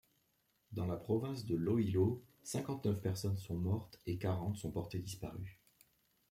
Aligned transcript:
Dans 0.71 0.87
la 0.87 0.95
province 0.97 1.45
de 1.45 1.53
Iloilo, 1.57 2.23
cinquante-neuf 2.41 2.99
personnes 3.03 3.37
sont 3.37 3.53
mortes 3.53 4.01
et 4.07 4.17
quarante 4.17 4.57
sont 4.57 4.71
portées 4.71 4.97
disparues. 4.97 5.61